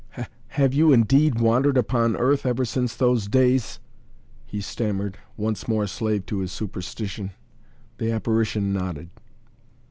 [0.57, 3.77] "Have you indeed wandered upon earth ever since those days?"
[4.47, 7.33] he stammered, once more slave to his superstition.
[7.99, 9.11] The apparition nodded.